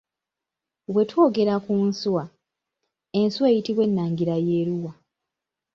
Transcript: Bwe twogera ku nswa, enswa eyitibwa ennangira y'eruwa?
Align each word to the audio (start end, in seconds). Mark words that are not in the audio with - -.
Bwe 0.93 1.03
twogera 1.09 1.55
ku 1.65 1.73
nswa, 1.87 2.23
enswa 3.19 3.45
eyitibwa 3.51 3.83
ennangira 3.87 4.35
y'eruwa? 4.45 4.91